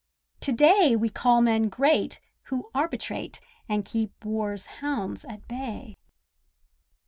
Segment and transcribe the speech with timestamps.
[0.39, 5.95] To day We call men great who arbitrate And keep war's hounds at bay.